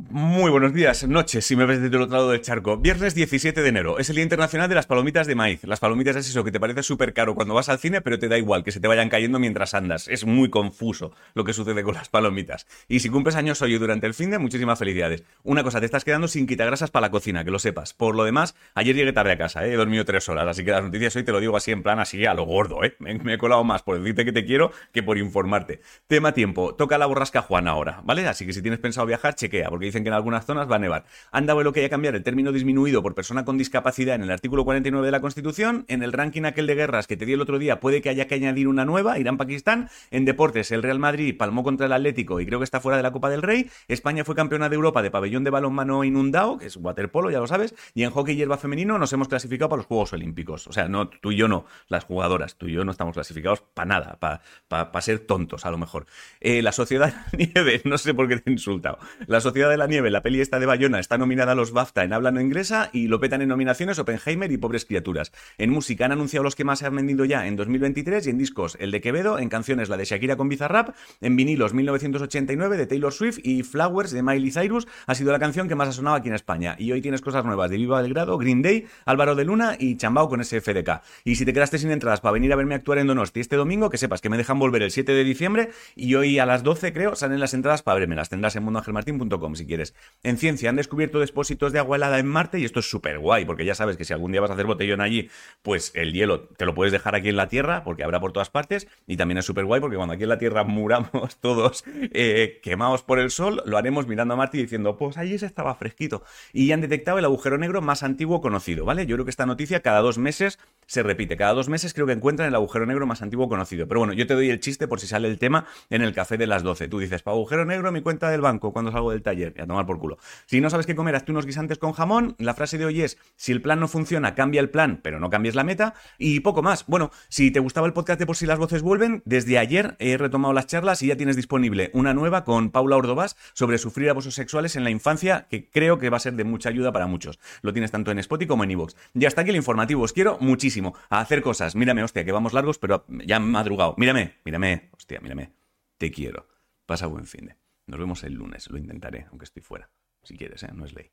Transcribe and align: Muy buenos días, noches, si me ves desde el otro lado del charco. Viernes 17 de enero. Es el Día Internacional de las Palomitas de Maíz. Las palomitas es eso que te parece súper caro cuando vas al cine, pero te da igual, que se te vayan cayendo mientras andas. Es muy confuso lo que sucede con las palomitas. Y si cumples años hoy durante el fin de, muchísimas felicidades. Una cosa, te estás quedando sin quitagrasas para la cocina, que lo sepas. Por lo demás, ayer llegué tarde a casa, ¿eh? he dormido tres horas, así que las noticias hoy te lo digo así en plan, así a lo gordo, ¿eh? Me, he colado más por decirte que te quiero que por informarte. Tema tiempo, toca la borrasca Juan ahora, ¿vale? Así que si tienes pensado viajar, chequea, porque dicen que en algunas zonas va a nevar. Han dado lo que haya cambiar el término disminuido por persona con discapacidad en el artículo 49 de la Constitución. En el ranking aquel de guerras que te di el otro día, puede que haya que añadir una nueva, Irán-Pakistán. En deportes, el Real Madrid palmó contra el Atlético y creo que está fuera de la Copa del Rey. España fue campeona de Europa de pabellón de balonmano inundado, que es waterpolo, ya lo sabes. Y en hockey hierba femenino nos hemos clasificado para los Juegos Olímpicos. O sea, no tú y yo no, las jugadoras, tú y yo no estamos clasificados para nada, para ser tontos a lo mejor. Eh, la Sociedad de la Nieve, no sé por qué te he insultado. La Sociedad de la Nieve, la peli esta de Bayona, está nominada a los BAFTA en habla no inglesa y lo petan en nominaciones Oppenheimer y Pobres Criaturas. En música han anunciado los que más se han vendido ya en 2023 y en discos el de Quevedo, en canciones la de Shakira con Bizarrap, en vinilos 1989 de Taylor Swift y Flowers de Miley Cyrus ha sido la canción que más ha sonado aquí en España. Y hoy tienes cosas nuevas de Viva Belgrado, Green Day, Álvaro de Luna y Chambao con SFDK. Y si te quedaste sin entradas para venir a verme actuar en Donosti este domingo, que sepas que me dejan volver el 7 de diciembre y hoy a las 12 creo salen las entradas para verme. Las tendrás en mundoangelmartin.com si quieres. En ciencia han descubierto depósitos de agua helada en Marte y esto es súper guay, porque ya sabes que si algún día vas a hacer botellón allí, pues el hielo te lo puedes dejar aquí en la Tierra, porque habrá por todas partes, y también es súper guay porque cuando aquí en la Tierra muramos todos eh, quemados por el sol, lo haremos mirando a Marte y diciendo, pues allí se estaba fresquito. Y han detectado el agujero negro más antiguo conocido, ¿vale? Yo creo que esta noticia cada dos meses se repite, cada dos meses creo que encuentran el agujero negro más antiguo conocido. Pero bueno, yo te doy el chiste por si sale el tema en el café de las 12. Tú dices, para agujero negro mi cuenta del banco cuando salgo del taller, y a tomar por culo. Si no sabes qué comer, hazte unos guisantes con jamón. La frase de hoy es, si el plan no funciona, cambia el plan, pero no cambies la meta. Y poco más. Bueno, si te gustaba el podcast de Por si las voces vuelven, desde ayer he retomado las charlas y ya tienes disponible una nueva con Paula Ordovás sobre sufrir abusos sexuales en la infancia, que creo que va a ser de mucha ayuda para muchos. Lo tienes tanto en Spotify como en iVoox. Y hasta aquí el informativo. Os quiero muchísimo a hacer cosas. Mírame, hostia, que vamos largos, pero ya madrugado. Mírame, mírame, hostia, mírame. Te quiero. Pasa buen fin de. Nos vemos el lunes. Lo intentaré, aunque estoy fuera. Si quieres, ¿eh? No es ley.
Muy 0.00 0.48
buenos 0.52 0.72
días, 0.72 1.08
noches, 1.08 1.44
si 1.44 1.56
me 1.56 1.66
ves 1.66 1.82
desde 1.82 1.96
el 1.96 2.02
otro 2.02 2.18
lado 2.18 2.30
del 2.30 2.40
charco. 2.40 2.76
Viernes 2.76 3.16
17 3.16 3.60
de 3.60 3.68
enero. 3.68 3.98
Es 3.98 4.08
el 4.08 4.14
Día 4.14 4.22
Internacional 4.22 4.68
de 4.68 4.76
las 4.76 4.86
Palomitas 4.86 5.26
de 5.26 5.34
Maíz. 5.34 5.64
Las 5.64 5.80
palomitas 5.80 6.14
es 6.14 6.28
eso 6.28 6.44
que 6.44 6.52
te 6.52 6.60
parece 6.60 6.84
súper 6.84 7.12
caro 7.12 7.34
cuando 7.34 7.52
vas 7.52 7.68
al 7.68 7.80
cine, 7.80 8.00
pero 8.00 8.16
te 8.16 8.28
da 8.28 8.38
igual, 8.38 8.62
que 8.62 8.70
se 8.70 8.78
te 8.78 8.86
vayan 8.86 9.08
cayendo 9.08 9.40
mientras 9.40 9.74
andas. 9.74 10.06
Es 10.06 10.24
muy 10.24 10.50
confuso 10.50 11.10
lo 11.34 11.42
que 11.42 11.52
sucede 11.52 11.82
con 11.82 11.94
las 11.94 12.08
palomitas. 12.08 12.68
Y 12.86 13.00
si 13.00 13.08
cumples 13.08 13.34
años 13.34 13.60
hoy 13.60 13.76
durante 13.76 14.06
el 14.06 14.14
fin 14.14 14.30
de, 14.30 14.38
muchísimas 14.38 14.78
felicidades. 14.78 15.24
Una 15.42 15.64
cosa, 15.64 15.80
te 15.80 15.86
estás 15.86 16.04
quedando 16.04 16.28
sin 16.28 16.46
quitagrasas 16.46 16.92
para 16.92 17.08
la 17.08 17.10
cocina, 17.10 17.44
que 17.44 17.50
lo 17.50 17.58
sepas. 17.58 17.92
Por 17.92 18.14
lo 18.14 18.22
demás, 18.22 18.54
ayer 18.76 18.94
llegué 18.94 19.12
tarde 19.12 19.32
a 19.32 19.36
casa, 19.36 19.66
¿eh? 19.66 19.72
he 19.72 19.76
dormido 19.76 20.04
tres 20.04 20.28
horas, 20.28 20.46
así 20.46 20.64
que 20.64 20.70
las 20.70 20.84
noticias 20.84 21.16
hoy 21.16 21.24
te 21.24 21.32
lo 21.32 21.40
digo 21.40 21.56
así 21.56 21.72
en 21.72 21.82
plan, 21.82 21.98
así 21.98 22.24
a 22.24 22.34
lo 22.34 22.44
gordo, 22.44 22.84
¿eh? 22.84 22.94
Me, 23.00 23.34
he 23.34 23.38
colado 23.38 23.64
más 23.64 23.82
por 23.82 23.98
decirte 23.98 24.24
que 24.24 24.32
te 24.32 24.44
quiero 24.44 24.70
que 24.92 25.02
por 25.02 25.18
informarte. 25.18 25.80
Tema 26.06 26.34
tiempo, 26.34 26.76
toca 26.76 26.98
la 26.98 27.06
borrasca 27.06 27.42
Juan 27.42 27.66
ahora, 27.66 28.00
¿vale? 28.04 28.28
Así 28.28 28.46
que 28.46 28.52
si 28.52 28.62
tienes 28.62 28.78
pensado 28.78 29.04
viajar, 29.04 29.34
chequea, 29.34 29.68
porque 29.70 29.87
dicen 29.88 30.02
que 30.02 30.08
en 30.08 30.14
algunas 30.14 30.46
zonas 30.46 30.70
va 30.70 30.76
a 30.76 30.78
nevar. 30.78 31.04
Han 31.32 31.46
dado 31.46 31.62
lo 31.62 31.72
que 31.72 31.80
haya 31.80 31.88
cambiar 31.88 32.14
el 32.14 32.22
término 32.22 32.52
disminuido 32.52 33.02
por 33.02 33.14
persona 33.14 33.44
con 33.44 33.58
discapacidad 33.58 34.14
en 34.14 34.22
el 34.22 34.30
artículo 34.30 34.64
49 34.64 35.04
de 35.04 35.12
la 35.12 35.20
Constitución. 35.20 35.84
En 35.88 36.02
el 36.02 36.12
ranking 36.12 36.44
aquel 36.44 36.66
de 36.66 36.74
guerras 36.74 37.06
que 37.06 37.16
te 37.16 37.26
di 37.26 37.32
el 37.32 37.40
otro 37.40 37.58
día, 37.58 37.80
puede 37.80 38.02
que 38.02 38.08
haya 38.08 38.26
que 38.26 38.34
añadir 38.34 38.68
una 38.68 38.84
nueva, 38.84 39.18
Irán-Pakistán. 39.18 39.90
En 40.10 40.24
deportes, 40.24 40.70
el 40.70 40.82
Real 40.82 40.98
Madrid 40.98 41.36
palmó 41.36 41.62
contra 41.62 41.86
el 41.86 41.92
Atlético 41.92 42.40
y 42.40 42.46
creo 42.46 42.58
que 42.58 42.64
está 42.64 42.80
fuera 42.80 42.96
de 42.96 43.02
la 43.02 43.12
Copa 43.12 43.30
del 43.30 43.42
Rey. 43.42 43.70
España 43.88 44.24
fue 44.24 44.34
campeona 44.34 44.68
de 44.68 44.76
Europa 44.76 45.02
de 45.02 45.10
pabellón 45.10 45.44
de 45.44 45.50
balonmano 45.50 46.04
inundado, 46.04 46.58
que 46.58 46.66
es 46.66 46.76
waterpolo, 46.76 47.30
ya 47.30 47.38
lo 47.38 47.46
sabes. 47.46 47.74
Y 47.94 48.04
en 48.04 48.10
hockey 48.10 48.36
hierba 48.36 48.58
femenino 48.58 48.98
nos 48.98 49.12
hemos 49.12 49.28
clasificado 49.28 49.68
para 49.68 49.78
los 49.78 49.86
Juegos 49.86 50.12
Olímpicos. 50.12 50.66
O 50.66 50.72
sea, 50.72 50.88
no 50.88 51.08
tú 51.08 51.32
y 51.32 51.36
yo 51.36 51.48
no, 51.48 51.64
las 51.88 52.04
jugadoras, 52.04 52.56
tú 52.56 52.66
y 52.66 52.72
yo 52.72 52.84
no 52.84 52.92
estamos 52.92 53.14
clasificados 53.14 53.62
para 53.74 53.86
nada, 53.86 54.18
para 54.18 55.00
ser 55.00 55.20
tontos 55.20 55.64
a 55.64 55.70
lo 55.70 55.78
mejor. 55.78 56.06
Eh, 56.40 56.62
la 56.62 56.72
Sociedad 56.72 57.14
de 57.32 57.46
la 57.46 57.52
Nieve, 57.54 57.80
no 57.84 57.98
sé 57.98 58.14
por 58.14 58.28
qué 58.28 58.36
te 58.36 58.50
he 58.50 58.52
insultado. 58.52 58.98
La 59.26 59.40
Sociedad 59.40 59.70
de 59.70 59.76
la 59.78 59.86
Nieve, 59.86 60.10
la 60.10 60.22
peli 60.22 60.40
esta 60.40 60.58
de 60.58 60.66
Bayona, 60.66 60.98
está 60.98 61.16
nominada 61.16 61.52
a 61.52 61.54
los 61.54 61.72
BAFTA 61.72 62.02
en 62.02 62.12
habla 62.12 62.30
no 62.30 62.40
inglesa 62.40 62.90
y 62.92 63.06
lo 63.06 63.20
petan 63.20 63.42
en 63.42 63.48
nominaciones 63.48 63.98
Oppenheimer 63.98 64.50
y 64.50 64.58
Pobres 64.58 64.84
Criaturas. 64.84 65.32
En 65.56 65.70
música 65.70 66.04
han 66.04 66.12
anunciado 66.12 66.42
los 66.42 66.56
que 66.56 66.64
más 66.64 66.80
se 66.80 66.86
han 66.86 66.96
vendido 66.96 67.24
ya 67.24 67.46
en 67.46 67.56
2023 67.56 68.26
y 68.26 68.30
en 68.30 68.38
discos 68.38 68.76
el 68.80 68.90
de 68.90 69.00
Quevedo, 69.00 69.38
en 69.38 69.48
canciones 69.48 69.88
la 69.88 69.96
de 69.96 70.04
Shakira 70.04 70.36
con 70.36 70.48
Bizarrap, 70.48 70.96
en 71.20 71.36
vinilos 71.36 71.74
1989 71.74 72.76
de 72.76 72.86
Taylor 72.86 73.12
Swift 73.12 73.38
y 73.42 73.62
Flowers 73.62 74.10
de 74.10 74.22
Miley 74.22 74.50
Cyrus 74.50 74.88
ha 75.06 75.14
sido 75.14 75.30
la 75.30 75.38
canción 75.38 75.68
que 75.68 75.76
más 75.76 75.88
ha 75.88 75.92
sonado 75.92 76.16
aquí 76.16 76.28
en 76.28 76.34
España. 76.34 76.74
Y 76.78 76.90
hoy 76.90 77.00
tienes 77.00 77.20
cosas 77.20 77.44
nuevas 77.44 77.70
de 77.70 77.76
Viva 77.76 78.02
Belgrado, 78.02 78.36
Green 78.36 78.62
Day, 78.62 78.86
Álvaro 79.04 79.36
de 79.36 79.44
Luna 79.44 79.76
y 79.78 79.96
Chambao 79.96 80.28
con 80.28 80.44
SFDK. 80.44 81.02
Y 81.24 81.36
si 81.36 81.44
te 81.44 81.52
quedaste 81.52 81.78
sin 81.78 81.92
entradas 81.92 82.20
para 82.20 82.32
venir 82.32 82.52
a 82.52 82.56
verme 82.56 82.74
actuar 82.74 82.98
en 82.98 83.06
Donosti 83.06 83.38
este 83.38 83.54
domingo, 83.54 83.90
que 83.90 83.98
sepas 83.98 84.20
que 84.20 84.28
me 84.28 84.36
dejan 84.36 84.58
volver 84.58 84.82
el 84.82 84.90
7 84.90 85.12
de 85.12 85.24
diciembre 85.24 85.70
y 85.94 86.14
hoy 86.16 86.38
a 86.38 86.46
las 86.46 86.64
12 86.64 86.92
creo 86.92 87.14
salen 87.14 87.38
las 87.38 87.54
entradas 87.54 87.82
para 87.82 88.00
verme. 88.00 88.16
Las 88.16 88.28
tendrás 88.28 88.56
en 88.56 88.64
mundoangelmartin.com 88.64 89.54
si 89.54 89.67
quieres. 89.68 89.94
En 90.24 90.36
ciencia 90.36 90.68
han 90.70 90.76
descubierto 90.76 91.20
depósitos 91.20 91.72
de 91.72 91.78
agua 91.78 91.96
helada 91.96 92.18
en 92.18 92.26
Marte 92.26 92.58
y 92.58 92.64
esto 92.64 92.80
es 92.80 92.90
súper 92.90 93.20
guay, 93.20 93.44
porque 93.44 93.64
ya 93.64 93.76
sabes 93.76 93.96
que 93.96 94.04
si 94.04 94.12
algún 94.12 94.32
día 94.32 94.40
vas 94.40 94.50
a 94.50 94.54
hacer 94.54 94.66
botellón 94.66 95.00
allí, 95.00 95.30
pues 95.62 95.92
el 95.94 96.12
hielo 96.12 96.40
te 96.40 96.66
lo 96.66 96.74
puedes 96.74 96.92
dejar 96.92 97.14
aquí 97.14 97.28
en 97.28 97.36
la 97.36 97.48
Tierra, 97.48 97.84
porque 97.84 98.02
habrá 98.02 98.18
por 98.18 98.32
todas 98.32 98.50
partes, 98.50 98.88
y 99.06 99.16
también 99.16 99.38
es 99.38 99.44
súper 99.44 99.64
guay 99.64 99.80
porque 99.80 99.96
cuando 99.96 100.14
aquí 100.14 100.24
en 100.24 100.30
la 100.30 100.38
Tierra 100.38 100.64
muramos 100.64 101.36
todos 101.40 101.84
eh, 101.86 102.58
quemados 102.62 103.02
por 103.02 103.20
el 103.20 103.30
sol, 103.30 103.62
lo 103.64 103.76
haremos 103.76 104.08
mirando 104.08 104.34
a 104.34 104.36
Marte 104.36 104.58
y 104.58 104.62
diciendo, 104.62 104.96
pues 104.96 105.16
allí 105.18 105.38
se 105.38 105.46
estaba 105.46 105.74
fresquito. 105.76 106.24
Y 106.52 106.72
han 106.72 106.80
detectado 106.80 107.18
el 107.18 107.24
agujero 107.24 107.58
negro 107.58 107.80
más 107.82 108.02
antiguo 108.02 108.40
conocido, 108.40 108.84
¿vale? 108.84 109.06
Yo 109.06 109.16
creo 109.16 109.24
que 109.24 109.30
esta 109.30 109.46
noticia 109.46 109.80
cada 109.80 110.00
dos 110.00 110.18
meses 110.18 110.58
se 110.88 111.02
repite, 111.02 111.36
cada 111.36 111.52
dos 111.52 111.68
meses 111.68 111.92
creo 111.92 112.06
que 112.06 112.14
encuentran 112.14 112.48
el 112.48 112.54
agujero 112.54 112.86
negro 112.86 113.06
más 113.06 113.20
antiguo 113.20 113.46
conocido. 113.48 113.86
Pero 113.86 114.00
bueno, 114.00 114.14
yo 114.14 114.26
te 114.26 114.32
doy 114.32 114.48
el 114.48 114.58
chiste 114.58 114.88
por 114.88 115.00
si 115.00 115.06
sale 115.06 115.28
el 115.28 115.38
tema 115.38 115.66
en 115.90 116.00
el 116.00 116.14
café 116.14 116.38
de 116.38 116.46
las 116.46 116.62
12. 116.62 116.88
Tú 116.88 116.98
dices, 116.98 117.22
para 117.22 117.34
agujero 117.34 117.66
negro 117.66 117.92
mi 117.92 118.00
cuenta 118.00 118.30
del 118.30 118.40
banco 118.40 118.72
cuando 118.72 118.90
salgo 118.90 119.10
del 119.10 119.22
taller, 119.22 119.52
y 119.56 119.60
a 119.60 119.66
tomar 119.66 119.84
por 119.84 119.98
culo. 119.98 120.16
Si 120.46 120.62
no 120.62 120.70
sabes 120.70 120.86
qué 120.86 120.96
comer, 120.96 121.14
hazte 121.14 121.30
unos 121.30 121.44
guisantes 121.44 121.76
con 121.76 121.92
jamón. 121.92 122.36
La 122.38 122.54
frase 122.54 122.78
de 122.78 122.86
hoy 122.86 123.02
es, 123.02 123.18
si 123.36 123.52
el 123.52 123.60
plan 123.60 123.80
no 123.80 123.86
funciona, 123.86 124.34
cambia 124.34 124.62
el 124.62 124.70
plan, 124.70 125.00
pero 125.02 125.20
no 125.20 125.28
cambies 125.28 125.54
la 125.54 125.62
meta. 125.62 125.92
Y 126.16 126.40
poco 126.40 126.62
más. 126.62 126.86
Bueno, 126.86 127.10
si 127.28 127.50
te 127.50 127.60
gustaba 127.60 127.86
el 127.86 127.92
podcast 127.92 128.18
de 128.18 128.24
Por 128.24 128.36
si 128.36 128.46
las 128.46 128.58
voces 128.58 128.80
vuelven, 128.80 129.20
desde 129.26 129.58
ayer 129.58 129.94
he 129.98 130.16
retomado 130.16 130.54
las 130.54 130.68
charlas 130.68 131.02
y 131.02 131.08
ya 131.08 131.16
tienes 131.16 131.36
disponible 131.36 131.90
una 131.92 132.14
nueva 132.14 132.44
con 132.44 132.70
Paula 132.70 132.96
Ordovás 132.96 133.36
sobre 133.52 133.76
sufrir 133.76 134.08
abusos 134.08 134.34
sexuales 134.34 134.74
en 134.74 134.84
la 134.84 134.90
infancia, 134.90 135.48
que 135.50 135.68
creo 135.68 135.98
que 135.98 136.08
va 136.08 136.16
a 136.16 136.20
ser 136.20 136.32
de 136.32 136.44
mucha 136.44 136.70
ayuda 136.70 136.92
para 136.92 137.06
muchos. 137.06 137.38
Lo 137.60 137.74
tienes 137.74 137.90
tanto 137.90 138.10
en 138.10 138.18
Spotify 138.20 138.38
como 138.46 138.64
en 138.64 138.70
iVoox. 138.70 138.94
Y 139.12 139.26
hasta 139.26 139.42
aquí 139.42 139.50
el 139.50 139.56
informativo. 139.56 140.02
Os 140.02 140.12
quiero 140.12 140.38
muchísimo 140.40 140.77
a 140.86 141.20
hacer 141.20 141.42
cosas. 141.42 141.74
Mírame, 141.74 142.02
hostia, 142.02 142.24
que 142.24 142.32
vamos 142.32 142.52
largos, 142.52 142.78
pero 142.78 143.04
ya 143.08 143.38
madrugado. 143.40 143.94
Mírame, 143.96 144.34
mírame, 144.44 144.90
hostia, 144.92 145.20
mírame. 145.20 145.52
Te 145.98 146.10
quiero. 146.10 146.48
Pasa 146.86 147.06
buen 147.06 147.26
fin 147.26 147.46
de. 147.46 147.56
Nos 147.86 147.98
vemos 147.98 148.22
el 148.24 148.34
lunes. 148.34 148.70
Lo 148.70 148.78
intentaré, 148.78 149.26
aunque 149.30 149.44
estoy 149.44 149.62
fuera. 149.62 149.90
Si 150.22 150.36
quieres, 150.36 150.62
¿eh? 150.62 150.70
No 150.72 150.84
es 150.84 150.94
ley. 150.94 151.10